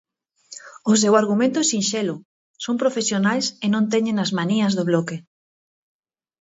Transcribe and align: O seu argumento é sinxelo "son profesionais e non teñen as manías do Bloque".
O 0.91 0.93
seu 1.01 1.13
argumento 1.21 1.57
é 1.63 1.67
sinxelo 1.73 2.15
"son 2.63 2.75
profesionais 2.83 3.45
e 3.65 3.67
non 3.73 3.89
teñen 3.93 4.17
as 4.23 4.31
manías 4.39 4.73
do 4.77 4.83
Bloque". 4.89 5.17